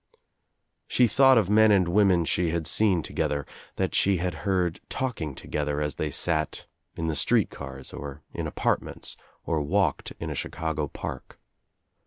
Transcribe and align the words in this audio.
r 0.11 0.17
She 0.87 1.05
thought 1.05 1.37
of 1.37 1.47
men 1.47 1.69
and 1.69 1.87
women 1.87 2.25
she 2.25 2.49
had 2.49 2.65
seen 2.65 3.03
to 3.03 3.13
gether, 3.13 3.45
that 3.75 3.93
she 3.93 4.17
had 4.17 4.33
heard 4.33 4.79
talliing 4.89 5.35
together 5.35 5.79
as 5.79 5.93
they 5.97 6.09
sat 6.09 6.65
in 6.95 7.05
the 7.05 7.15
street 7.15 7.51
cars 7.51 7.93
or 7.93 8.23
in 8.33 8.47
apartments 8.47 9.15
or 9.45 9.61
walked 9.61 10.13
m 10.19 10.31
a 10.31 10.33
Chicago 10.33 10.87
park. 10.87 11.39